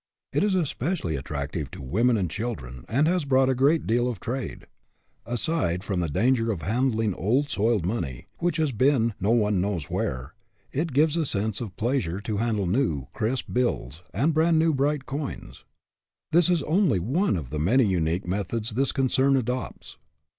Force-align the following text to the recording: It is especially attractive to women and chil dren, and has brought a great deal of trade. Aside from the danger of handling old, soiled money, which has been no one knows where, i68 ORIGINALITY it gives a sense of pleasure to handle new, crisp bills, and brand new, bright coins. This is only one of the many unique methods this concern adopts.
It 0.33 0.43
is 0.43 0.55
especially 0.55 1.15
attractive 1.15 1.69
to 1.69 1.81
women 1.83 2.17
and 2.17 2.27
chil 2.27 2.55
dren, 2.55 2.85
and 2.89 3.07
has 3.07 3.23
brought 3.23 3.51
a 3.51 3.53
great 3.53 3.85
deal 3.85 4.07
of 4.07 4.19
trade. 4.19 4.65
Aside 5.27 5.83
from 5.83 5.99
the 5.99 6.09
danger 6.09 6.51
of 6.51 6.63
handling 6.63 7.13
old, 7.13 7.51
soiled 7.51 7.85
money, 7.85 8.25
which 8.39 8.57
has 8.57 8.71
been 8.71 9.13
no 9.19 9.29
one 9.29 9.61
knows 9.61 9.91
where, 9.91 10.09
i68 10.09 10.17
ORIGINALITY 10.17 10.79
it 10.81 10.93
gives 10.93 11.17
a 11.17 11.25
sense 11.27 11.61
of 11.61 11.77
pleasure 11.77 12.19
to 12.19 12.37
handle 12.37 12.65
new, 12.65 13.09
crisp 13.13 13.53
bills, 13.53 14.01
and 14.11 14.33
brand 14.33 14.57
new, 14.57 14.73
bright 14.73 15.05
coins. 15.05 15.65
This 16.31 16.49
is 16.49 16.63
only 16.63 16.97
one 16.97 17.37
of 17.37 17.51
the 17.51 17.59
many 17.59 17.83
unique 17.83 18.25
methods 18.27 18.71
this 18.71 18.91
concern 18.91 19.37
adopts. 19.37 19.97